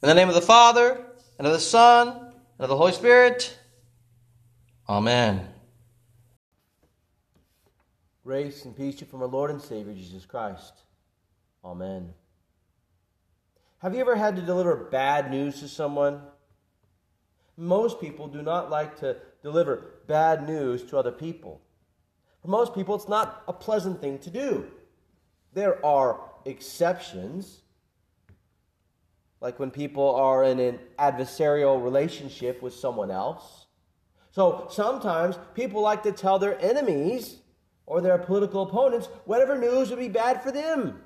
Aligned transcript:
In 0.00 0.08
the 0.08 0.14
name 0.14 0.28
of 0.28 0.36
the 0.36 0.40
Father, 0.40 1.04
and 1.38 1.46
of 1.46 1.52
the 1.52 1.58
Son, 1.58 2.08
and 2.08 2.60
of 2.60 2.68
the 2.68 2.76
Holy 2.76 2.92
Spirit. 2.92 3.58
Amen. 4.88 5.48
Grace 8.24 8.64
and 8.64 8.76
peace 8.76 8.94
to 8.96 9.04
you 9.04 9.10
from 9.10 9.22
our 9.22 9.28
Lord 9.28 9.50
and 9.50 9.60
Savior 9.60 9.92
Jesus 9.92 10.24
Christ. 10.24 10.72
Amen. 11.64 12.14
Have 13.78 13.92
you 13.92 14.00
ever 14.00 14.14
had 14.14 14.36
to 14.36 14.42
deliver 14.42 14.76
bad 14.76 15.32
news 15.32 15.58
to 15.60 15.68
someone? 15.68 16.20
Most 17.56 18.00
people 18.00 18.28
do 18.28 18.40
not 18.40 18.70
like 18.70 19.00
to 19.00 19.16
deliver 19.42 19.94
bad 20.06 20.46
news 20.46 20.84
to 20.84 20.96
other 20.96 21.10
people. 21.10 21.60
For 22.40 22.48
most 22.48 22.72
people, 22.72 22.94
it's 22.94 23.08
not 23.08 23.42
a 23.48 23.52
pleasant 23.52 24.00
thing 24.00 24.20
to 24.20 24.30
do. 24.30 24.68
There 25.54 25.84
are 25.84 26.20
exceptions, 26.44 27.62
like 29.40 29.58
when 29.58 29.70
people 29.70 30.14
are 30.14 30.44
in 30.44 30.58
an 30.58 30.78
adversarial 30.98 31.82
relationship 31.82 32.62
with 32.62 32.74
someone 32.74 33.10
else. 33.10 33.66
So 34.30 34.66
sometimes 34.70 35.38
people 35.54 35.80
like 35.80 36.02
to 36.04 36.12
tell 36.12 36.38
their 36.38 36.60
enemies 36.60 37.38
or 37.86 38.00
their 38.00 38.18
political 38.18 38.62
opponents 38.62 39.08
whatever 39.24 39.56
news 39.56 39.90
would 39.90 39.98
be 39.98 40.08
bad 40.08 40.42
for 40.42 40.52
them. 40.52 41.00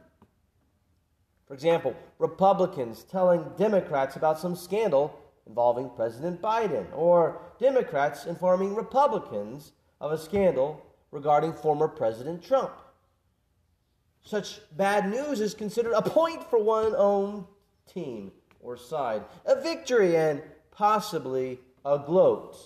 For 1.47 1.55
example, 1.55 1.95
Republicans 2.19 3.05
telling 3.05 3.45
Democrats 3.57 4.17
about 4.17 4.39
some 4.39 4.57
scandal 4.57 5.19
involving 5.47 5.91
President 5.91 6.41
Biden, 6.41 6.87
or 6.95 7.41
Democrats 7.59 8.27
informing 8.27 8.75
Republicans 8.75 9.73
of 10.01 10.13
a 10.13 10.19
scandal 10.19 10.85
regarding 11.11 11.53
former 11.53 11.89
President 11.89 12.43
Trump. 12.43 12.73
Such 14.23 14.61
bad 14.77 15.11
news 15.11 15.41
is 15.41 15.53
considered 15.53 15.95
a 15.95 16.03
point 16.03 16.49
for 16.49 16.63
one's 16.63 16.95
own 16.95 17.47
team 17.87 18.33
or 18.61 18.77
side, 18.77 19.23
a 19.45 19.61
victory, 19.61 20.17
and 20.17 20.43
possibly 20.71 21.59
a 21.85 21.99
gloat, 21.99 22.57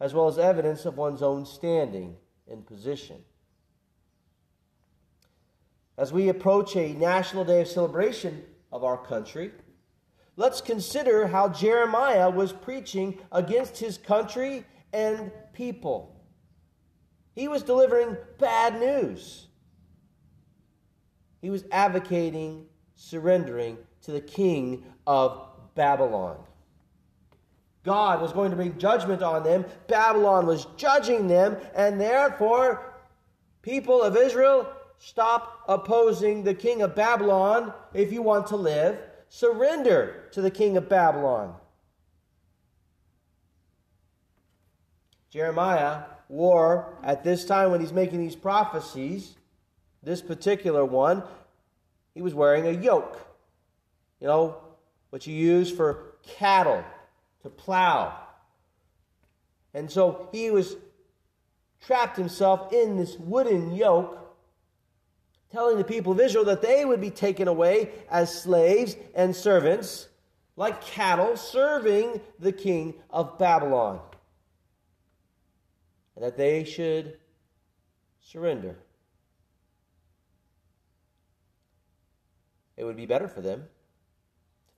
as 0.00 0.14
well 0.14 0.28
as 0.28 0.38
evidence 0.38 0.84
of 0.84 0.96
one's 0.96 1.22
own 1.22 1.44
standing 1.44 2.16
and 2.50 2.66
position. 2.66 3.16
As 5.96 6.12
we 6.12 6.28
approach 6.28 6.76
a 6.76 6.92
national 6.94 7.44
day 7.44 7.60
of 7.60 7.68
celebration 7.68 8.44
of 8.72 8.82
our 8.82 8.98
country, 8.98 9.52
let's 10.36 10.60
consider 10.60 11.26
how 11.26 11.48
Jeremiah 11.48 12.30
was 12.30 12.52
preaching 12.52 13.18
against 13.30 13.78
his 13.78 13.98
country 13.98 14.64
and 14.92 15.30
people. 15.52 16.20
He 17.34 17.48
was 17.48 17.62
delivering 17.62 18.16
bad 18.38 18.78
news. 18.80 19.48
He 21.40 21.50
was 21.50 21.64
advocating 21.70 22.66
surrendering 22.96 23.76
to 24.04 24.12
the 24.12 24.20
king 24.20 24.84
of 25.06 25.48
Babylon. 25.74 26.36
God 27.84 28.22
was 28.22 28.32
going 28.32 28.50
to 28.50 28.56
bring 28.56 28.78
judgment 28.78 29.22
on 29.22 29.42
them. 29.42 29.64
Babylon 29.88 30.46
was 30.46 30.66
judging 30.76 31.28
them, 31.28 31.56
and 31.74 32.00
therefore, 32.00 32.94
people 33.62 34.02
of 34.02 34.16
Israel, 34.16 34.66
stop 34.98 35.64
opposing 35.68 36.44
the 36.44 36.54
king 36.54 36.80
of 36.80 36.94
Babylon 36.94 37.72
if 37.92 38.12
you 38.12 38.22
want 38.22 38.46
to 38.48 38.56
live. 38.56 38.98
Surrender 39.28 40.28
to 40.32 40.40
the 40.40 40.50
king 40.50 40.76
of 40.76 40.88
Babylon. 40.88 41.54
Jeremiah 45.28 46.04
wore, 46.28 46.96
at 47.02 47.24
this 47.24 47.44
time 47.44 47.70
when 47.70 47.80
he's 47.80 47.92
making 47.92 48.20
these 48.20 48.36
prophecies, 48.36 49.34
this 50.02 50.22
particular 50.22 50.84
one, 50.84 51.22
he 52.14 52.22
was 52.22 52.34
wearing 52.34 52.66
a 52.66 52.70
yoke. 52.70 53.23
You 54.20 54.26
know, 54.26 54.56
what 55.10 55.26
you 55.26 55.34
use 55.34 55.70
for 55.70 56.14
cattle 56.22 56.82
to 57.42 57.50
plow. 57.50 58.18
And 59.72 59.90
so 59.90 60.28
he 60.32 60.50
was 60.50 60.76
trapped 61.84 62.16
himself 62.16 62.72
in 62.72 62.96
this 62.96 63.16
wooden 63.18 63.72
yoke, 63.72 64.18
telling 65.52 65.76
the 65.76 65.84
people 65.84 66.12
of 66.12 66.20
Israel 66.20 66.44
that 66.46 66.62
they 66.62 66.84
would 66.84 67.00
be 67.00 67.10
taken 67.10 67.48
away 67.48 67.90
as 68.10 68.42
slaves 68.42 68.96
and 69.14 69.36
servants, 69.36 70.08
like 70.56 70.84
cattle, 70.84 71.36
serving 71.36 72.20
the 72.38 72.52
king 72.52 72.94
of 73.10 73.38
Babylon. 73.38 74.00
And 76.16 76.24
that 76.24 76.36
they 76.36 76.64
should 76.64 77.18
surrender. 78.20 78.76
It 82.76 82.84
would 82.84 82.96
be 82.96 83.06
better 83.06 83.28
for 83.28 83.40
them 83.40 83.64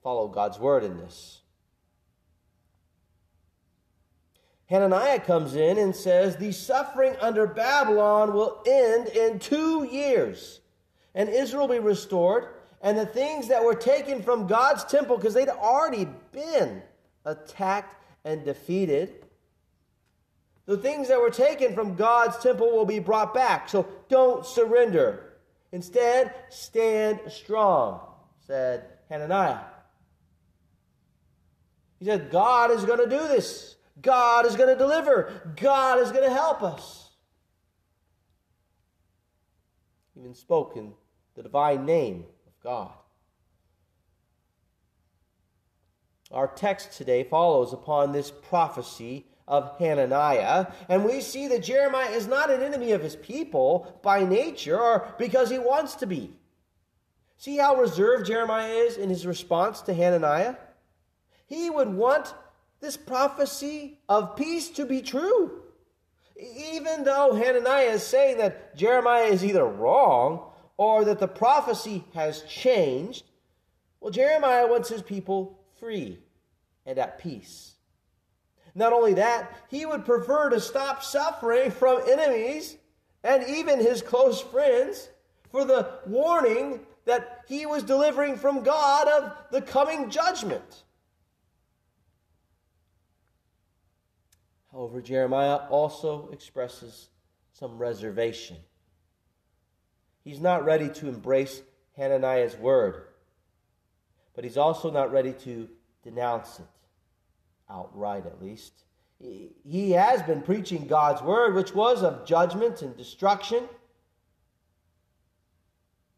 follow 0.07 0.29
God's 0.29 0.57
word 0.57 0.85
in 0.85 0.95
this. 0.95 1.41
Hananiah 4.67 5.19
comes 5.19 5.53
in 5.53 5.77
and 5.77 5.93
says, 5.93 6.37
The 6.37 6.53
suffering 6.53 7.17
under 7.19 7.45
Babylon 7.45 8.33
will 8.33 8.63
end 8.65 9.09
in 9.09 9.37
two 9.37 9.83
years, 9.83 10.61
and 11.13 11.27
Israel 11.27 11.67
will 11.67 11.75
be 11.75 11.79
restored, 11.81 12.47
and 12.81 12.97
the 12.97 13.05
things 13.05 13.49
that 13.49 13.61
were 13.61 13.75
taken 13.75 14.23
from 14.23 14.47
God's 14.47 14.85
temple, 14.85 15.17
because 15.17 15.33
they'd 15.33 15.49
already 15.49 16.07
been 16.31 16.81
attacked 17.25 18.01
and 18.23 18.45
defeated, 18.45 19.25
the 20.67 20.77
things 20.77 21.09
that 21.09 21.19
were 21.19 21.31
taken 21.31 21.75
from 21.75 21.95
God's 21.95 22.37
temple 22.37 22.71
will 22.71 22.85
be 22.85 22.99
brought 22.99 23.33
back. 23.33 23.67
So 23.67 23.85
don't 24.07 24.45
surrender. 24.45 25.33
Instead, 25.73 26.33
stand 26.47 27.19
strong, 27.27 27.99
said 28.39 28.85
Hananiah. 29.09 29.59
He 31.99 32.05
said, 32.05 32.29
God 32.29 32.71
is 32.71 32.85
going 32.85 32.99
to 32.99 33.09
do 33.09 33.27
this. 33.27 33.75
God 34.01 34.45
is 34.45 34.55
going 34.55 34.69
to 34.69 34.75
deliver. 34.75 35.53
God 35.59 35.99
is 35.99 36.11
going 36.11 36.23
to 36.23 36.33
help 36.33 36.61
us. 36.61 37.09
Even 40.15 40.33
spoken 40.33 40.93
the 41.35 41.43
divine 41.43 41.85
name 41.85 42.25
of 42.47 42.63
God. 42.63 42.91
Our 46.31 46.47
text 46.47 46.93
today 46.93 47.23
follows 47.23 47.73
upon 47.73 48.11
this 48.11 48.31
prophecy 48.31 49.25
of 49.47 49.77
Hananiah, 49.79 50.67
and 50.89 51.05
we 51.05 51.21
see 51.21 51.47
that 51.47 51.63
Jeremiah 51.63 52.09
is 52.09 52.27
not 52.27 52.51
an 52.51 52.61
enemy 52.61 52.91
of 52.91 53.01
his 53.01 53.15
people 53.15 53.97
by 54.03 54.25
nature 54.25 54.77
or 54.77 55.13
because 55.17 55.49
he 55.49 55.57
wants 55.57 55.95
to 55.95 56.05
be. 56.05 56.33
See 57.37 57.57
how 57.57 57.79
reserved 57.79 58.25
Jeremiah 58.25 58.73
is 58.73 58.97
in 58.97 59.09
his 59.09 59.25
response 59.25 59.81
to 59.83 59.93
Hananiah? 59.93 60.55
He 61.47 61.69
would 61.69 61.89
want 61.89 62.33
this 62.79 62.95
prophecy 62.95 63.97
of 64.07 64.35
peace 64.35 64.69
to 64.71 64.85
be 64.85 65.01
true. 65.01 65.63
Even 66.37 67.03
though 67.03 67.33
Hananiah 67.33 67.93
is 67.93 68.03
saying 68.03 68.37
that 68.37 68.75
Jeremiah 68.75 69.25
is 69.25 69.43
either 69.43 69.65
wrong 69.65 70.51
or 70.77 71.03
that 71.05 71.19
the 71.19 71.27
prophecy 71.27 72.03
has 72.13 72.43
changed, 72.43 73.23
well, 73.99 74.11
Jeremiah 74.11 74.67
wants 74.67 74.89
his 74.89 75.01
people 75.01 75.59
free 75.79 76.19
and 76.85 76.99
at 76.99 77.17
peace. 77.17 77.73
Not 78.75 78.93
only 78.93 79.15
that, 79.15 79.51
he 79.69 79.87
would 79.87 80.05
prefer 80.05 80.49
to 80.49 80.59
stop 80.59 81.01
suffering 81.01 81.71
from 81.71 82.03
enemies 82.07 82.77
and 83.23 83.43
even 83.47 83.79
his 83.79 84.03
close 84.03 84.39
friends 84.39 85.09
for 85.51 85.65
the 85.65 85.89
warning 86.05 86.81
that 87.05 87.45
he 87.47 87.65
was 87.65 87.81
delivering 87.81 88.35
from 88.35 88.61
God 88.61 89.07
of 89.07 89.33
the 89.49 89.61
coming 89.61 90.11
judgment. 90.11 90.83
However, 94.77 95.01
Jeremiah 95.01 95.61
also 95.71 96.29
expresses 96.31 97.09
some 97.51 97.79
reservation. 97.79 98.57
He's 100.23 100.39
not 100.39 100.65
ready 100.65 100.87
to 100.89 101.09
embrace 101.09 101.63
Hananiah's 101.95 102.55
word, 102.57 103.05
but 104.35 104.43
he's 104.43 104.55
also 104.55 104.91
not 104.91 105.11
ready 105.11 105.33
to 105.33 105.67
denounce 106.03 106.59
it 106.59 106.65
outright 107.67 108.27
at 108.27 108.39
least. 108.39 108.83
He 109.17 109.91
has 109.93 110.21
been 110.21 110.43
preaching 110.43 110.85
God's 110.85 111.23
word, 111.23 111.55
which 111.55 111.73
was 111.73 112.03
of 112.03 112.27
judgment 112.27 112.83
and 112.83 112.95
destruction. 112.95 113.63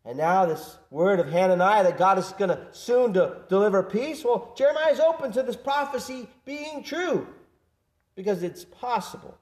And 0.04 0.18
now 0.18 0.46
this 0.46 0.78
word 0.92 1.22
of 1.22 1.30
Hananiah 1.30 1.84
that 1.84 1.98
God 1.98 2.18
is 2.18 2.34
going 2.34 2.50
to 2.50 2.68
soon 2.74 3.14
to 3.14 3.38
deliver 3.48 3.84
peace. 3.84 4.26
Well, 4.26 4.54
Jeremiah 4.58 4.92
is 4.92 5.00
open 5.00 5.32
to 5.32 5.44
this 5.44 5.56
prophecy 5.56 6.28
being 6.44 6.84
true 6.84 7.26
because 8.19 8.44
it's 8.44 8.66
possible. 8.66 9.38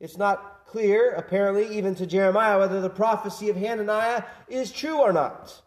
It's 0.00 0.16
not 0.16 0.64
clear, 0.64 1.10
apparently, 1.10 1.76
even 1.76 1.94
to 1.96 2.06
Jeremiah, 2.06 2.58
whether 2.58 2.80
the 2.80 2.88
prophecy 2.88 3.50
of 3.50 3.56
Hananiah 3.56 4.24
is 4.48 4.72
true 4.72 4.98
or 4.98 5.12
not. 5.12 5.60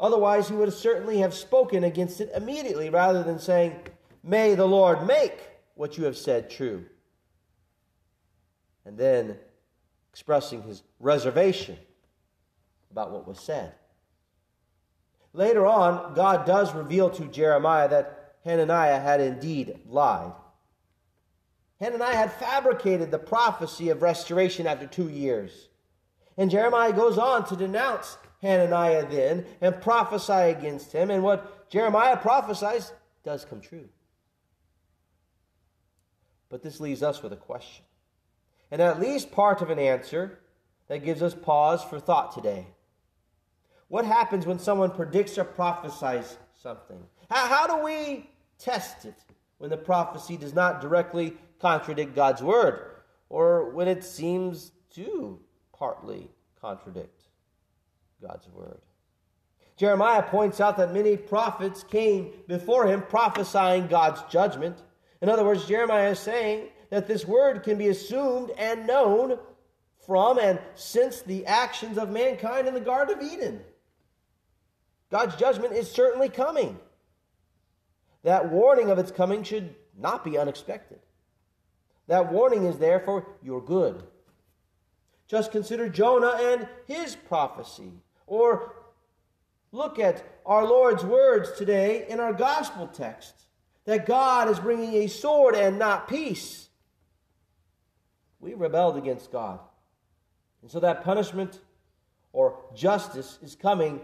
Otherwise, 0.00 0.48
he 0.48 0.54
would 0.54 0.72
certainly 0.72 1.18
have 1.18 1.34
spoken 1.34 1.84
against 1.84 2.22
it 2.22 2.30
immediately 2.34 2.88
rather 2.88 3.22
than 3.22 3.38
saying, 3.38 3.76
May 4.24 4.54
the 4.54 4.64
Lord 4.64 5.06
make 5.06 5.38
what 5.74 5.98
you 5.98 6.04
have 6.04 6.16
said 6.16 6.48
true. 6.48 6.86
And 8.86 8.96
then 8.96 9.36
expressing 10.10 10.62
his 10.62 10.82
reservation 10.98 11.76
about 12.90 13.10
what 13.10 13.28
was 13.28 13.38
said. 13.38 13.74
Later 15.34 15.66
on, 15.66 16.14
God 16.14 16.46
does 16.46 16.74
reveal 16.74 17.10
to 17.10 17.26
Jeremiah 17.26 17.90
that 17.90 18.17
Hananiah 18.48 18.98
had 18.98 19.20
indeed 19.20 19.78
lied. 19.86 20.32
Hananiah 21.80 22.16
had 22.16 22.32
fabricated 22.32 23.10
the 23.10 23.18
prophecy 23.18 23.90
of 23.90 24.00
restoration 24.00 24.66
after 24.66 24.86
two 24.86 25.10
years. 25.10 25.68
And 26.38 26.50
Jeremiah 26.50 26.94
goes 26.94 27.18
on 27.18 27.46
to 27.48 27.56
denounce 27.56 28.16
Hananiah 28.40 29.06
then 29.06 29.44
and 29.60 29.82
prophesy 29.82 30.32
against 30.32 30.92
him. 30.92 31.10
And 31.10 31.22
what 31.22 31.68
Jeremiah 31.68 32.16
prophesies 32.16 32.90
does 33.22 33.44
come 33.44 33.60
true. 33.60 33.90
But 36.48 36.62
this 36.62 36.80
leaves 36.80 37.02
us 37.02 37.22
with 37.22 37.34
a 37.34 37.36
question, 37.36 37.84
and 38.70 38.80
at 38.80 38.98
least 38.98 39.30
part 39.30 39.60
of 39.60 39.68
an 39.68 39.78
answer 39.78 40.38
that 40.86 41.04
gives 41.04 41.20
us 41.20 41.34
pause 41.34 41.84
for 41.84 42.00
thought 42.00 42.34
today. 42.34 42.66
What 43.88 44.06
happens 44.06 44.46
when 44.46 44.58
someone 44.58 44.92
predicts 44.92 45.36
or 45.36 45.44
prophesies 45.44 46.38
something? 46.54 47.04
How, 47.28 47.46
how 47.46 47.66
do 47.66 47.84
we 47.84 48.30
test 48.58 49.04
it 49.04 49.16
when 49.58 49.70
the 49.70 49.76
prophecy 49.76 50.36
does 50.36 50.54
not 50.54 50.80
directly 50.80 51.36
contradict 51.60 52.14
God's 52.14 52.42
word, 52.42 52.80
or 53.28 53.70
when 53.70 53.88
it 53.88 54.04
seems 54.04 54.72
to 54.94 55.40
partly 55.72 56.30
contradict 56.60 57.22
God's 58.22 58.48
word? 58.48 58.80
Jeremiah 59.76 60.22
points 60.22 60.60
out 60.60 60.76
that 60.76 60.92
many 60.92 61.16
prophets 61.16 61.84
came 61.84 62.32
before 62.48 62.86
him 62.86 63.02
prophesying 63.02 63.86
God's 63.86 64.20
judgment. 64.30 64.82
In 65.22 65.28
other 65.28 65.44
words, 65.44 65.66
Jeremiah 65.66 66.10
is 66.10 66.18
saying 66.18 66.68
that 66.90 67.06
this 67.06 67.24
word 67.24 67.62
can 67.62 67.78
be 67.78 67.88
assumed 67.88 68.50
and 68.58 68.86
known 68.86 69.38
from 70.04 70.38
and 70.38 70.58
since 70.74 71.20
the 71.22 71.46
actions 71.46 71.96
of 71.96 72.10
mankind 72.10 72.66
in 72.66 72.74
the 72.74 72.80
Garden 72.80 73.18
of 73.18 73.24
Eden. 73.24 73.60
God's 75.10 75.36
judgment 75.36 75.74
is 75.74 75.90
certainly 75.90 76.28
coming. 76.28 76.78
That 78.24 78.50
warning 78.50 78.90
of 78.90 78.98
its 78.98 79.10
coming 79.10 79.42
should 79.42 79.74
not 79.96 80.24
be 80.24 80.38
unexpected. 80.38 80.98
That 82.06 82.32
warning 82.32 82.64
is 82.64 82.78
there 82.78 83.00
for 83.00 83.26
your 83.42 83.60
good. 83.60 84.02
Just 85.26 85.52
consider 85.52 85.88
Jonah 85.88 86.38
and 86.40 86.66
his 86.86 87.14
prophecy, 87.14 87.92
or 88.26 88.74
look 89.72 89.98
at 89.98 90.24
our 90.46 90.64
Lord's 90.64 91.04
words 91.04 91.52
today 91.52 92.06
in 92.08 92.18
our 92.18 92.32
gospel 92.32 92.86
text 92.86 93.34
that 93.84 94.06
God 94.06 94.48
is 94.48 94.58
bringing 94.58 94.94
a 94.94 95.06
sword 95.06 95.54
and 95.54 95.78
not 95.78 96.08
peace. 96.08 96.68
We 98.40 98.54
rebelled 98.54 98.96
against 98.96 99.30
God. 99.30 99.60
And 100.62 100.70
so 100.70 100.80
that 100.80 101.04
punishment 101.04 101.60
or 102.32 102.58
justice 102.74 103.38
is 103.42 103.54
coming. 103.54 104.00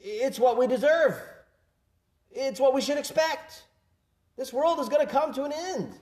It's 0.00 0.38
what 0.38 0.58
we 0.58 0.66
deserve. 0.66 1.18
It's 2.30 2.60
what 2.60 2.74
we 2.74 2.80
should 2.80 2.98
expect. 2.98 3.64
This 4.36 4.52
world 4.52 4.78
is 4.80 4.88
going 4.88 5.06
to 5.06 5.12
come 5.12 5.32
to 5.34 5.44
an 5.44 5.52
end. 5.52 5.92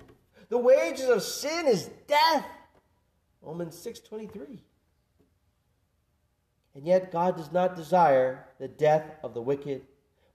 The 0.49 0.59
wages 0.59 1.09
of 1.09 1.23
sin 1.23 1.67
is 1.67 1.91
death. 2.07 2.47
Romans 3.43 3.77
6:23. 3.77 4.61
And 6.75 6.87
yet 6.87 7.11
God 7.11 7.37
does 7.37 7.51
not 7.51 7.77
desire 7.77 8.47
the 8.59 8.69
death 8.69 9.19
of 9.23 9.35
the 9.35 9.43
wicked, 9.43 9.87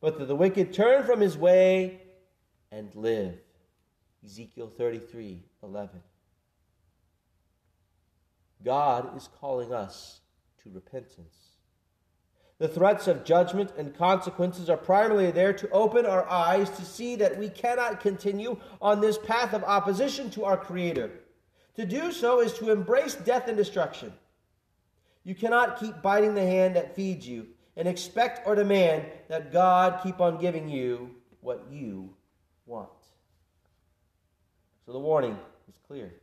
but 0.02 0.18
that 0.18 0.26
the 0.26 0.36
wicked 0.36 0.74
turn 0.74 1.06
from 1.06 1.22
his 1.22 1.38
way 1.38 2.02
and 2.72 2.94
live. 2.96 3.40
Ezekiel 4.26 4.72
33 4.78 5.44
11. 5.62 6.02
God 8.64 9.16
is 9.16 9.30
calling 9.40 9.74
us 9.74 10.22
to 10.64 10.70
repentance. 10.70 11.54
The 12.64 12.70
threats 12.70 13.10
of 13.10 13.26
judgment 13.26 13.74
and 13.78 13.94
consequences 13.94 14.70
are 14.70 14.78
primarily 14.78 15.32
there 15.32 15.52
to 15.52 15.70
open 15.72 16.06
our 16.06 16.26
eyes 16.30 16.70
to 16.70 16.86
see 16.86 17.18
that 17.18 17.38
we 17.38 17.50
cannot 17.50 18.00
continue 18.00 18.56
on 18.82 19.02
this 19.02 19.18
path 19.18 19.54
of 19.54 19.66
opposition 19.66 20.30
to 20.30 20.46
our 20.46 20.56
Creator. 20.56 21.12
To 21.76 21.86
do 21.86 22.14
so 22.14 22.40
is 22.40 22.54
to 22.54 22.72
embrace 22.72 23.16
death 23.16 23.50
and 23.50 23.58
destruction. 23.58 24.14
You 25.26 25.36
cannot 25.36 25.78
keep 25.78 26.02
biting 26.02 26.36
the 26.36 26.48
hand 26.48 26.78
that 26.78 26.96
feeds 26.96 27.28
you 27.28 27.48
and 27.76 27.86
expect 27.86 28.48
or 28.48 28.56
demand 28.56 29.08
that 29.28 29.52
God 29.52 30.00
keep 30.02 30.22
on 30.22 30.40
giving 30.40 30.70
you 30.70 31.10
what 31.42 31.66
you 31.70 32.16
want. 32.66 32.88
So 34.86 34.94
the 34.94 35.00
warning 35.00 35.38
is 35.68 35.76
clear 35.86 36.14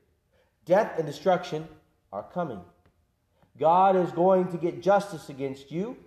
death 0.64 0.96
and 0.96 1.06
destruction 1.06 1.68
are 2.14 2.24
coming. 2.32 2.62
God 3.58 3.94
is 3.94 4.10
going 4.12 4.50
to 4.52 4.56
get 4.56 4.82
justice 4.82 5.28
against 5.28 5.70
you 5.70 5.98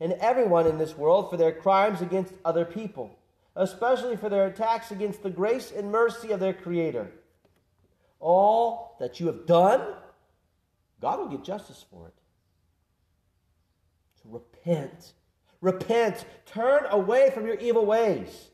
and 0.00 0.14
everyone 0.14 0.66
in 0.66 0.78
this 0.78 0.96
world 0.96 1.30
for 1.30 1.36
their 1.36 1.52
crimes 1.52 2.00
against 2.00 2.32
other 2.44 2.64
people, 2.64 3.18
especially 3.54 4.16
for 4.16 4.28
their 4.28 4.46
attacks 4.46 4.90
against 4.90 5.22
the 5.22 5.30
grace 5.30 5.70
and 5.70 5.92
mercy 5.92 6.30
of 6.30 6.40
their 6.40 6.54
Creator. 6.54 7.10
All 8.18 8.96
that 8.98 9.20
you 9.20 9.26
have 9.26 9.46
done, 9.46 9.80
God 11.00 11.18
will 11.18 11.28
get 11.28 11.44
justice 11.44 11.84
for 11.90 12.06
it. 12.08 12.14
So 14.22 14.30
repent. 14.30 15.12
Repent. 15.60 16.24
Turn 16.46 16.84
away 16.90 17.30
from 17.30 17.46
your 17.46 17.56
evil 17.56 17.84
ways. 17.84 18.48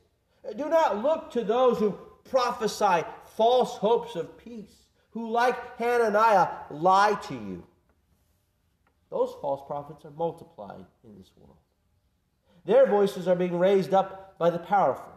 Do 0.56 0.68
not 0.68 1.02
look 1.02 1.30
to 1.32 1.42
those 1.42 1.78
who 1.78 1.98
prophesy 2.30 3.04
false 3.36 3.76
hopes 3.76 4.16
of 4.16 4.38
peace, 4.38 4.86
who, 5.10 5.30
like 5.30 5.78
Hananiah, 5.78 6.48
lie 6.70 7.14
to 7.24 7.34
you. 7.34 7.64
Those 9.26 9.34
false 9.40 9.62
prophets 9.66 10.04
are 10.04 10.12
multiplied 10.12 10.84
in 11.02 11.18
this 11.18 11.32
world. 11.36 11.56
Their 12.64 12.86
voices 12.86 13.26
are 13.26 13.34
being 13.34 13.58
raised 13.58 13.92
up 13.92 14.38
by 14.38 14.50
the 14.50 14.58
powerful. 14.58 15.12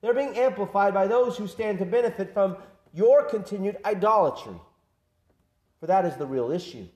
They're 0.00 0.14
being 0.14 0.36
amplified 0.36 0.92
by 0.92 1.06
those 1.06 1.36
who 1.36 1.46
stand 1.46 1.78
to 1.78 1.84
benefit 1.84 2.34
from 2.34 2.56
your 2.92 3.24
continued 3.24 3.76
idolatry. 3.84 4.56
For 5.78 5.86
that 5.86 6.04
is 6.04 6.16
the 6.16 6.26
real 6.26 6.50
issue. 6.50 6.86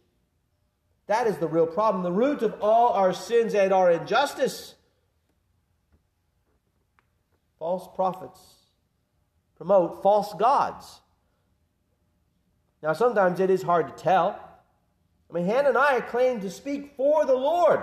That 1.06 1.28
is 1.28 1.36
the 1.38 1.46
real 1.46 1.66
problem, 1.66 2.02
the 2.02 2.10
root 2.10 2.42
of 2.42 2.56
all 2.60 2.94
our 2.94 3.12
sins 3.12 3.54
and 3.54 3.72
our 3.72 3.92
injustice. 3.92 4.74
False 7.60 7.88
prophets 7.94 8.40
promote 9.56 10.02
false 10.02 10.34
gods. 10.34 11.00
Now, 12.82 12.94
sometimes 12.94 13.38
it 13.38 13.48
is 13.48 13.62
hard 13.62 13.86
to 13.86 14.02
tell. 14.02 14.45
I 15.28 15.34
mean, 15.34 15.46
Hananiah 15.46 16.02
claimed 16.02 16.42
to 16.42 16.50
speak 16.50 16.94
for 16.96 17.24
the 17.24 17.34
Lord. 17.34 17.82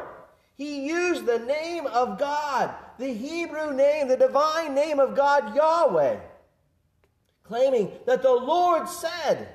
He 0.56 0.88
used 0.88 1.26
the 1.26 1.40
name 1.40 1.88
of 1.88 2.20
God, 2.20 2.74
the 2.98 3.12
Hebrew 3.14 3.74
name, 3.74 4.08
the 4.08 4.18
divine 4.18 4.76
name 4.76 5.00
of 5.00 5.16
God, 5.16 5.56
Yahweh, 5.56 6.20
claiming 7.44 7.92
that 8.06 8.22
the 8.22 8.32
Lord 8.32 8.88
said 8.88 9.50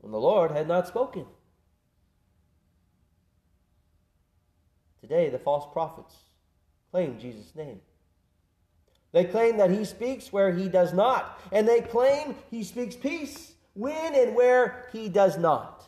when 0.00 0.12
the 0.12 0.20
Lord 0.20 0.50
had 0.50 0.68
not 0.68 0.88
spoken. 0.88 1.26
Today, 5.00 5.30
the 5.30 5.38
false 5.38 5.66
prophets 5.72 6.14
claim 6.90 7.18
Jesus' 7.18 7.54
name. 7.54 7.80
They 9.12 9.24
claim 9.24 9.56
that 9.56 9.70
he 9.70 9.84
speaks 9.84 10.32
where 10.32 10.52
he 10.52 10.68
does 10.68 10.92
not, 10.92 11.40
and 11.50 11.66
they 11.66 11.80
claim 11.80 12.36
he 12.50 12.62
speaks 12.62 12.94
peace 12.94 13.54
when 13.74 14.14
and 14.14 14.34
where 14.34 14.88
he 14.92 15.08
does 15.08 15.38
not. 15.38 15.79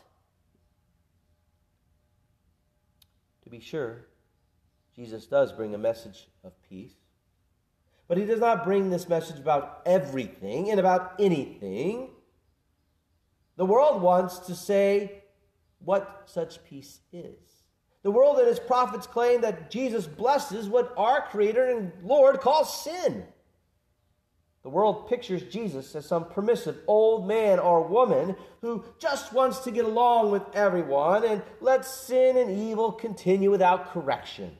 Be 3.53 3.59
sure, 3.59 4.07
Jesus 4.95 5.27
does 5.27 5.51
bring 5.51 5.75
a 5.75 5.77
message 5.77 6.27
of 6.43 6.53
peace, 6.67 6.95
but 8.07 8.17
he 8.17 8.25
does 8.25 8.39
not 8.39 8.63
bring 8.63 8.89
this 8.89 9.07
message 9.07 9.37
about 9.37 9.83
everything 9.85 10.71
and 10.71 10.79
about 10.79 11.13
anything. 11.19 12.09
The 13.55 13.65
world 13.65 14.01
wants 14.01 14.39
to 14.39 14.55
say 14.55 15.21
what 15.85 16.23
such 16.25 16.63
peace 16.65 17.01
is. 17.11 17.37
The 18.01 18.09
world 18.09 18.39
and 18.39 18.47
its 18.47 18.59
prophets 18.59 19.05
claim 19.05 19.41
that 19.41 19.69
Jesus 19.69 20.07
blesses 20.07 20.67
what 20.67 20.91
our 20.97 21.21
Creator 21.21 21.65
and 21.65 21.91
Lord 22.03 22.39
calls 22.39 22.83
sin. 22.83 23.23
The 24.63 24.69
world 24.69 25.09
pictures 25.09 25.43
Jesus 25.43 25.93
as 25.93 26.05
some 26.05 26.29
permissive 26.29 26.77
old 26.87 27.27
man 27.27 27.59
or 27.59 27.85
woman 27.85 28.35
who 28.61 28.85
just 28.97 29.33
wants 29.33 29.59
to 29.59 29.71
get 29.71 29.83
along 29.83 30.31
with 30.31 30.43
everyone 30.53 31.25
and 31.25 31.43
lets 31.59 31.93
sin 31.93 32.37
and 32.37 32.49
evil 32.49 32.93
continue 32.93 33.51
without 33.51 33.91
correction. 33.91 34.57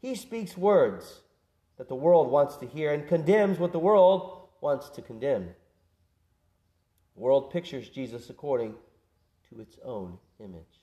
He 0.00 0.14
speaks 0.14 0.56
words 0.56 1.20
that 1.78 1.88
the 1.88 1.96
world 1.96 2.30
wants 2.30 2.56
to 2.58 2.66
hear 2.66 2.92
and 2.92 3.08
condemns 3.08 3.58
what 3.58 3.72
the 3.72 3.80
world 3.80 4.48
wants 4.60 4.88
to 4.90 5.02
condemn. 5.02 5.48
The 7.16 7.20
world 7.20 7.50
pictures 7.50 7.88
Jesus 7.88 8.30
according 8.30 8.74
to 9.50 9.60
its 9.60 9.78
own 9.84 10.18
image. 10.38 10.80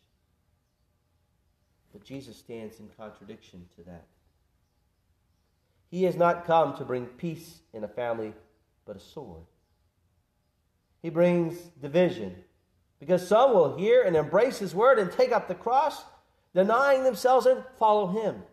But 1.93 2.03
Jesus 2.03 2.37
stands 2.37 2.79
in 2.79 2.89
contradiction 2.97 3.67
to 3.77 3.83
that. 3.83 4.07
He 5.91 6.03
has 6.03 6.15
not 6.15 6.47
come 6.47 6.75
to 6.77 6.85
bring 6.85 7.05
peace 7.05 7.59
in 7.73 7.83
a 7.83 7.87
family, 7.87 8.33
but 8.85 8.95
a 8.95 8.99
sword. 8.99 9.43
He 11.01 11.09
brings 11.09 11.57
division 11.81 12.35
because 12.99 13.27
some 13.27 13.53
will 13.53 13.77
hear 13.77 14.03
and 14.03 14.15
embrace 14.15 14.59
his 14.59 14.73
word 14.73 14.99
and 14.99 15.11
take 15.11 15.31
up 15.31 15.47
the 15.47 15.55
cross, 15.55 16.03
denying 16.55 17.03
themselves 17.03 17.45
and 17.45 17.63
follow 17.77 18.07
him. 18.07 18.43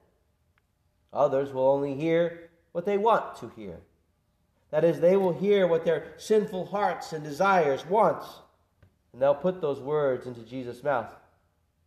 Others 1.12 1.52
will 1.52 1.68
only 1.68 1.94
hear 1.94 2.50
what 2.72 2.84
they 2.84 2.98
want 2.98 3.36
to 3.36 3.52
hear. 3.54 3.76
That 4.70 4.84
is, 4.84 5.00
they 5.00 5.16
will 5.16 5.32
hear 5.32 5.66
what 5.66 5.84
their 5.84 6.14
sinful 6.16 6.66
hearts 6.66 7.12
and 7.12 7.22
desires 7.22 7.86
want, 7.86 8.22
and 9.12 9.22
they'll 9.22 9.34
put 9.34 9.60
those 9.60 9.80
words 9.80 10.26
into 10.26 10.40
Jesus' 10.40 10.82
mouth, 10.82 11.14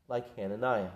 like 0.07 0.35
Hananiah. 0.35 0.89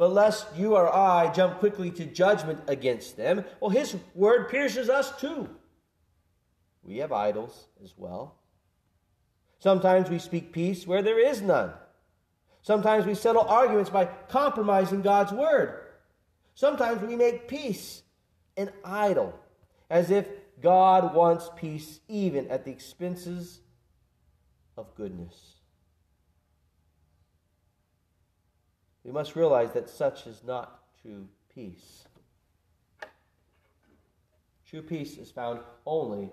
But 0.00 0.14
lest 0.14 0.56
you 0.56 0.76
or 0.76 0.90
I 0.90 1.30
jump 1.30 1.58
quickly 1.58 1.90
to 1.90 2.06
judgment 2.06 2.60
against 2.68 3.18
them, 3.18 3.44
well, 3.60 3.68
his 3.68 3.94
word 4.14 4.48
pierces 4.48 4.88
us 4.88 5.14
too. 5.20 5.46
We 6.82 6.96
have 7.00 7.12
idols 7.12 7.66
as 7.84 7.92
well. 7.98 8.36
Sometimes 9.58 10.08
we 10.08 10.18
speak 10.18 10.54
peace 10.54 10.86
where 10.86 11.02
there 11.02 11.18
is 11.18 11.42
none. 11.42 11.74
Sometimes 12.62 13.04
we 13.04 13.14
settle 13.14 13.42
arguments 13.42 13.90
by 13.90 14.06
compromising 14.06 15.02
God's 15.02 15.32
word. 15.32 15.82
Sometimes 16.54 17.02
we 17.02 17.14
make 17.14 17.46
peace 17.46 18.02
an 18.56 18.70
idol, 18.82 19.38
as 19.90 20.10
if 20.10 20.26
God 20.62 21.14
wants 21.14 21.50
peace 21.56 22.00
even 22.08 22.48
at 22.48 22.64
the 22.64 22.70
expenses 22.70 23.60
of 24.78 24.94
goodness. 24.94 25.59
We 29.04 29.12
must 29.12 29.36
realize 29.36 29.72
that 29.72 29.88
such 29.88 30.26
is 30.26 30.42
not 30.44 30.82
true 31.00 31.26
peace. 31.54 32.04
True 34.68 34.82
peace 34.82 35.16
is 35.16 35.30
found 35.30 35.60
only 35.84 36.30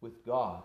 with 0.00 0.24
God. 0.24 0.62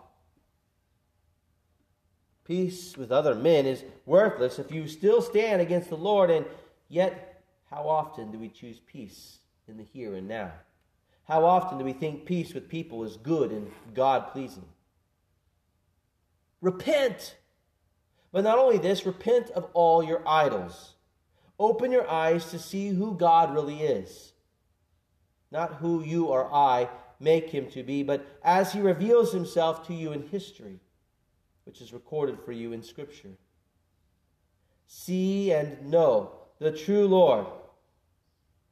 Peace 2.46 2.96
with 2.96 3.12
other 3.12 3.36
men 3.36 3.66
is 3.66 3.84
worthless 4.06 4.60
if 4.60 4.72
you 4.72 4.88
still 4.88 5.22
stand 5.22 5.62
against 5.62 5.90
the 5.90 5.98
Lord, 5.98 6.30
and 6.30 6.46
yet, 6.88 7.44
how 7.72 7.90
often 7.90 8.32
do 8.32 8.38
we 8.38 8.50
choose 8.50 8.80
peace 8.80 9.40
in 9.68 9.78
the 9.78 9.84
here 9.84 10.16
and 10.16 10.28
now? 10.28 10.52
How 11.28 11.44
often 11.44 11.80
do 11.80 11.84
we 11.84 11.94
think 11.94 12.25
peace 12.25 12.54
with 12.54 12.70
people 12.70 13.04
is 13.04 13.18
good 13.18 13.52
and 13.52 13.72
God 13.96 14.32
pleasing? 14.32 14.68
Repent! 16.62 17.36
But 18.36 18.44
not 18.44 18.60
only 18.60 18.77
this, 18.77 19.06
repent 19.06 19.50
of 19.51 19.70
all 19.74 20.04
your 20.04 20.22
idols. 20.27 20.96
Open 21.58 21.89
your 21.89 22.06
eyes 22.12 22.51
to 22.51 22.60
see 22.60 22.89
who 22.89 23.15
God 23.15 23.54
really 23.54 23.80
is. 23.80 24.34
Not 25.51 25.75
who 25.75 26.04
you 26.04 26.25
or 26.25 26.54
I 26.54 26.89
make 27.18 27.51
him 27.51 27.72
to 27.72 27.82
be, 27.82 28.04
but 28.04 28.25
as 28.44 28.74
he 28.74 28.82
reveals 28.82 29.32
himself 29.32 29.88
to 29.88 29.94
you 29.94 30.12
in 30.12 30.27
history 30.27 30.82
which 31.63 31.80
is 31.80 31.94
recorded 31.94 32.38
for 32.44 32.51
you 32.51 32.74
in 32.74 32.84
Scripture. 32.84 33.38
See 34.86 35.54
and 35.54 35.89
know 35.89 36.32
the 36.60 36.74
true 36.74 37.08
Lord, 37.08 37.46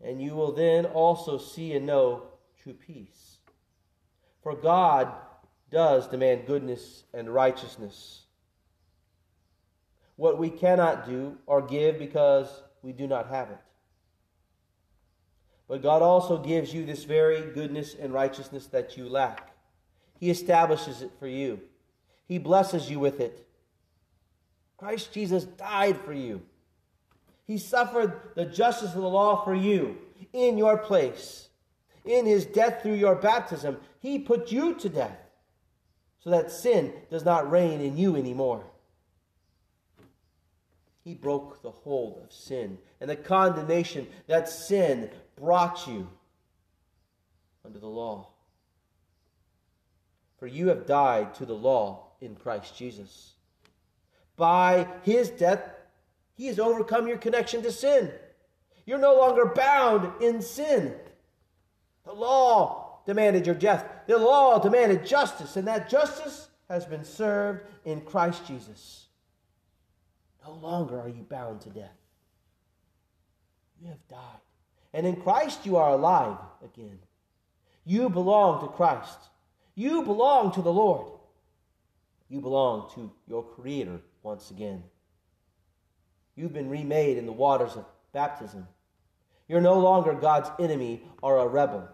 and 0.03 0.22
you 0.22 0.36
will 0.36 0.51
then 0.51 0.88
also 0.88 1.38
see 1.38 1.72
and 1.74 1.86
know 1.86 2.24
true 2.62 2.74
peace. 2.74 3.38
For 4.41 4.58
God 4.58 5.10
does 5.72 6.10
demand 6.10 6.48
goodness 6.48 7.05
and 7.13 7.34
righteousness. 7.34 8.23
What 10.15 10.38
we 10.38 10.50
cannot 10.50 11.08
do 11.08 11.38
or 11.46 11.62
give 11.62 11.98
because 11.98 12.48
we 12.82 12.91
do 12.93 13.08
not 13.08 13.29
have 13.29 13.50
it. 13.50 13.58
But 15.67 15.82
God 15.82 16.01
also 16.01 16.38
gives 16.38 16.74
you 16.74 16.86
this 16.86 17.03
very 17.03 17.51
goodness 17.53 17.96
and 18.00 18.13
righteousness 18.13 18.67
that 18.67 18.98
you 18.98 19.10
lack. 19.10 19.55
He 20.20 20.29
establishes 20.29 21.01
it 21.01 21.12
for 21.20 21.27
you. 21.27 21.62
He 22.27 22.38
blesses 22.38 22.89
you 22.89 23.00
with 23.00 23.20
it. 23.20 23.48
Christ 24.77 25.13
Jesus 25.13 25.46
died 25.46 25.98
for 25.98 26.13
you. 26.13 26.41
He 27.46 27.58
suffered 27.58 28.20
the 28.36 28.46
justice 28.46 28.93
of 28.93 29.01
the 29.01 29.08
law 29.08 29.43
for 29.43 29.55
you 29.55 29.98
in 30.32 30.58
your 30.58 30.77
place. 30.77 31.50
In 32.05 32.25
his 32.25 32.46
death 32.46 32.82
through 32.82 32.96
your 32.96 33.15
baptism, 33.15 33.77
he 34.00 34.20
put 34.20 34.51
you 34.51 34.75
to 34.75 34.89
death 34.89 35.17
so 36.20 36.29
that 36.29 36.51
sin 36.51 36.93
does 37.10 37.25
not 37.25 37.50
reign 37.50 37.82
in 37.82 37.98
you 37.98 38.15
anymore. 38.15 38.63
He 41.03 41.13
broke 41.13 41.62
the 41.62 41.72
hold 41.72 42.22
of 42.24 42.31
sin 42.31 42.77
and 43.01 43.10
the 43.10 43.15
condemnation 43.15 44.07
that 44.27 44.48
sin 44.48 45.10
brought 45.36 45.86
you 45.86 46.10
under 47.65 47.79
the 47.79 47.88
law. 47.88 48.29
For 50.38 50.48
you 50.48 50.69
have 50.69 50.86
died 50.86 51.33
to 51.36 51.45
the 51.45 51.55
law 51.55 52.07
in 52.22 52.36
Christ 52.36 52.77
Jesus. 52.77 53.33
By 54.36 54.88
his 55.03 55.29
death, 55.29 55.62
he 56.36 56.48
has 56.48 56.60
overcome 56.60 57.07
your 57.07 57.17
connection 57.17 57.62
to 57.63 57.72
sin. 57.72 58.12
You're 58.86 58.98
no 58.98 59.15
longer 59.15 59.45
bound 59.45 60.22
in 60.22 60.41
sin. 60.41 60.95
The 62.05 62.13
law 62.13 63.00
demanded 63.05 63.45
your 63.45 63.55
death. 63.55 63.86
The 64.07 64.17
law 64.17 64.60
demanded 64.60 65.05
justice, 65.05 65.55
and 65.55 65.67
that 65.67 65.89
justice 65.89 66.48
has 66.69 66.86
been 66.86 67.05
served 67.05 67.62
in 67.86 68.01
Christ 68.01 68.45
Jesus. 68.45 69.02
No 70.45 70.53
longer 70.53 71.00
are 71.00 71.09
you 71.09 71.23
bound 71.23 71.62
to 71.62 71.69
death. 71.69 71.97
You 73.81 73.88
have 73.88 74.07
died. 74.07 74.41
And 74.93 75.07
in 75.07 75.15
Christ 75.15 75.65
you 75.65 75.77
are 75.77 75.91
alive 75.91 76.38
again. 76.63 77.00
You 77.85 78.09
belong 78.09 78.62
to 78.62 78.67
Christ. 78.67 79.17
You 79.75 80.03
belong 80.03 80.51
to 80.53 80.62
the 80.62 80.71
Lord. 80.71 81.07
You 82.29 82.41
belong 82.41 82.89
to 82.95 83.12
your 83.27 83.43
Creator 83.43 84.01
once 84.21 84.51
again. 84.51 84.83
You've 86.35 86.53
been 86.53 86.69
remade 86.69 87.17
in 87.17 87.25
the 87.25 87.31
waters 87.31 87.75
of 87.75 87.85
baptism. 88.12 88.67
You're 89.47 89.62
no 89.62 89.79
longer 89.79 90.13
God's 90.13 90.50
enemy 90.59 91.03
or 91.21 91.38
a 91.38 91.47
rebel. 91.47 91.88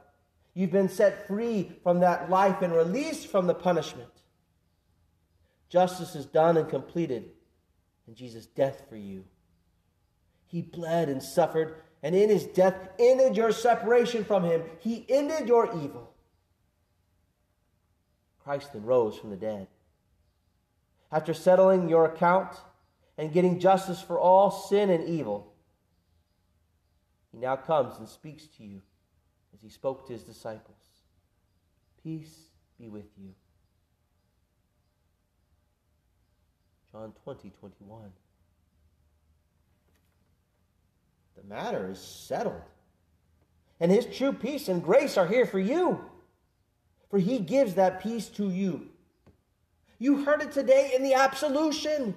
You've 0.54 0.72
been 0.72 0.90
set 0.90 1.28
free 1.28 1.72
from 1.84 2.02
that 2.02 2.30
life 2.30 2.62
and 2.62 2.74
released 2.74 3.28
from 3.28 3.48
the 3.48 3.54
punishment. 3.54 4.10
Justice 5.70 6.16
is 6.16 6.26
done 6.26 6.58
and 6.58 6.70
completed 6.70 7.32
in 8.10 8.16
Jesus' 8.16 8.48
death 8.48 8.84
for 8.90 8.98
you. 8.98 9.24
He 10.48 10.62
bled 10.62 11.08
and 11.08 11.24
suffered, 11.24 11.76
and 12.04 12.14
in 12.14 12.30
his 12.30 12.44
death 12.44 12.76
ended 13.00 13.38
your 13.38 13.54
separation 13.54 14.26
from 14.26 14.44
him. 14.44 14.64
He 14.80 15.06
ended 15.08 15.48
your 15.48 15.68
evil. 15.68 16.12
Christ 18.44 18.74
then 18.74 18.84
rose 18.84 19.18
from 19.18 19.30
the 19.30 19.38
dead 19.38 19.68
after 21.12 21.34
settling 21.34 21.90
your 21.90 22.06
account 22.06 22.56
and 23.18 23.34
getting 23.34 23.60
justice 23.60 24.02
for 24.02 24.20
all 24.20 24.52
sin 24.52 24.90
and 24.90 25.08
evil, 25.08 25.54
he 27.32 27.38
now 27.38 27.56
comes 27.56 27.98
and 27.98 28.08
speaks 28.08 28.46
to 28.58 28.64
you 28.64 28.82
as 29.54 29.62
he 29.62 29.70
spoke 29.70 30.08
to 30.08 30.14
his 30.14 30.24
disciples 30.24 30.76
Peace 32.04 32.50
be 32.80 32.88
with 32.88 33.10
you. 33.18 33.34
John 36.92 37.14
20, 37.24 37.52
21. 37.60 38.02
The 41.38 41.44
matter 41.44 41.90
is 41.92 42.00
settled. 42.00 42.62
And 43.80 43.92
his 43.92 44.06
true 44.06 44.34
peace 44.34 44.68
and 44.68 44.84
grace 44.84 45.18
are 45.18 45.28
here 45.28 45.46
for 45.46 45.60
you. 45.60 46.04
For 47.10 47.20
he 47.20 47.40
gives 47.40 47.76
that 47.76 48.02
peace 48.02 48.28
to 48.30 48.50
you 48.50 48.90
you 50.00 50.24
heard 50.24 50.42
it 50.42 50.54
today 50.54 50.94
in 50.96 51.04
the 51.04 51.14
absolution. 51.14 52.16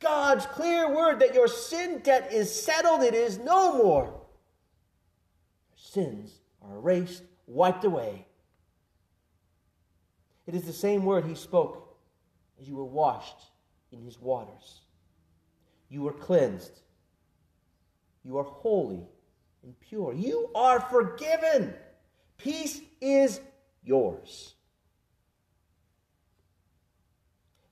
God's 0.00 0.44
clear 0.46 0.92
word 0.92 1.20
that 1.20 1.32
your 1.32 1.48
sin 1.48 2.00
debt 2.00 2.32
is 2.32 2.52
settled, 2.52 3.02
it 3.02 3.14
is 3.14 3.38
no 3.38 3.78
more. 3.78 4.04
Your 4.04 4.16
sins 5.76 6.40
are 6.60 6.76
erased, 6.76 7.22
wiped 7.46 7.84
away. 7.84 8.26
It 10.46 10.54
is 10.54 10.64
the 10.64 10.72
same 10.72 11.04
word 11.04 11.24
he 11.24 11.36
spoke 11.36 11.96
as 12.60 12.68
you 12.68 12.74
were 12.74 12.84
washed 12.84 13.50
in 13.94 14.04
his 14.04 14.20
waters. 14.20 14.80
You 15.88 16.06
are 16.08 16.12
cleansed. 16.12 16.80
You 18.24 18.38
are 18.38 18.44
holy 18.44 19.06
and 19.62 19.78
pure. 19.80 20.12
You 20.12 20.50
are 20.54 20.80
forgiven. 20.80 21.72
Peace 22.36 22.80
is 23.00 23.40
yours. 23.82 24.54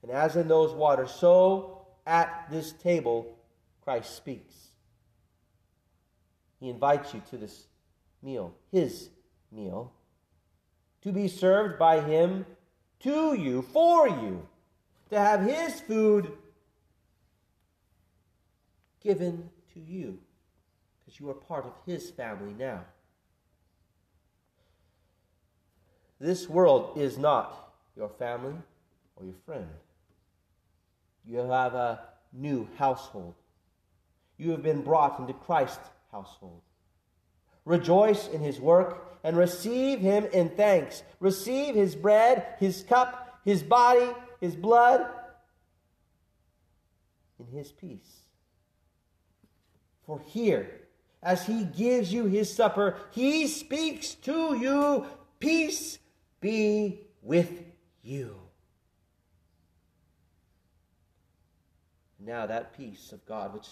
And 0.03 0.11
as 0.11 0.37
in 0.37 0.49
those 0.49 0.73
waters, 0.73 1.11
so 1.11 1.87
at 2.07 2.47
this 2.51 2.73
table 2.73 3.39
Christ 3.83 4.17
speaks. 4.17 4.55
He 6.61 6.71
invites 6.71 7.13
you 7.13 7.23
to 7.31 7.37
this 7.37 7.67
meal, 8.23 8.55
his 8.71 9.09
meal, 9.51 9.93
to 11.03 11.13
be 11.13 11.27
served 11.27 11.79
by 11.79 12.01
him 12.01 12.47
to 13.01 13.35
you, 13.35 13.63
for 13.63 14.09
you, 14.09 14.47
to 15.13 15.19
have 15.19 15.43
his 15.43 15.79
food 15.83 16.33
given 19.05 19.51
to 19.75 19.79
you, 19.79 20.19
because 20.99 21.21
you 21.21 21.29
are 21.29 21.35
part 21.35 21.67
of 21.67 21.73
his 21.85 22.11
family 22.11 22.55
now. 22.59 22.81
This 26.19 26.49
world 26.49 26.97
is 26.97 27.19
not 27.19 27.75
your 27.95 28.09
family 28.09 28.55
or 29.17 29.27
your 29.27 29.35
friend. 29.45 29.69
You 31.27 31.41
have 31.41 31.75
a 31.75 32.01
new 32.33 32.67
household. 32.79 33.35
You 34.39 34.53
have 34.53 34.63
been 34.63 34.81
brought 34.81 35.19
into 35.19 35.35
Christ's 35.35 35.91
household. 36.11 36.63
Rejoice 37.67 38.29
in 38.29 38.41
his 38.41 38.59
work 38.59 39.19
and 39.25 39.37
receive 39.37 39.99
him 39.99 40.25
in 40.33 40.49
thanks. 40.49 41.03
Receive 41.21 41.75
his 41.75 41.95
bread, 41.95 42.47
his 42.59 42.83
cup, 42.85 43.41
his 43.45 43.63
body, 43.63 44.09
his 44.43 44.57
blood 44.57 45.07
in 47.39 47.47
his 47.57 47.71
peace. 47.71 48.23
For 50.05 50.21
here, 50.27 50.81
as 51.23 51.47
he 51.47 51.63
gives 51.65 52.13
you 52.13 52.27
his 52.27 52.53
supper, 52.53 52.97
he 53.13 53.47
speaks 53.47 54.15
to 54.15 54.57
you, 54.57 55.07
Peace 55.39 55.99
be 56.41 57.03
with 57.23 57.53
you. 58.03 58.35
Now, 62.19 62.47
that 62.47 62.77
peace 62.77 63.13
of 63.13 63.25
God, 63.27 63.55
which 63.55 63.69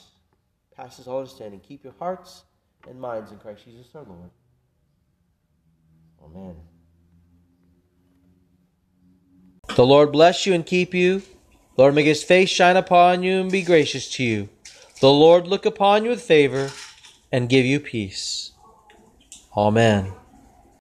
passes 0.77 1.09
all 1.09 1.19
understanding, 1.19 1.59
keep 1.59 1.83
your 1.83 1.95
hearts 1.99 2.45
and 2.89 3.01
minds 3.01 3.33
in 3.33 3.39
Christ 3.39 3.65
Jesus 3.65 3.89
our 3.97 4.05
Lord. 4.05 4.31
Amen. 6.25 6.55
The 9.77 9.87
Lord 9.87 10.13
bless 10.13 10.47
you 10.47 10.53
and 10.53 10.67
keep 10.67 10.95
you. 10.95 11.21
The 11.21 11.83
Lord, 11.85 11.95
make 11.95 12.07
his 12.07 12.23
face 12.23 12.51
shine 12.51 12.77
upon 12.77 13.23
you 13.23 13.41
and 13.41 13.51
be 13.51 13.63
gracious 13.63 14.11
to 14.17 14.25
you. 14.25 14.49
The 15.01 15.11
Lord 15.11 15.47
look 15.47 15.65
upon 15.65 16.05
you 16.05 16.11
with 16.11 16.21
favor 16.21 16.71
and 17.33 17.49
give 17.49 17.65
you 17.65 17.81
peace. 17.81 18.53
Amen. 19.57 20.13